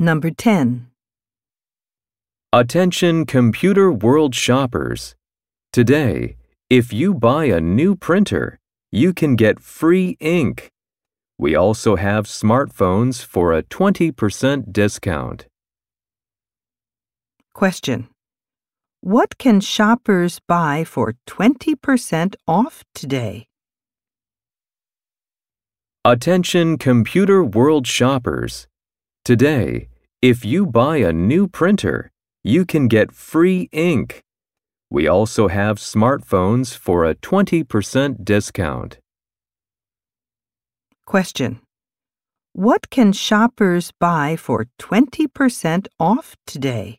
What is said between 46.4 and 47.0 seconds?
today?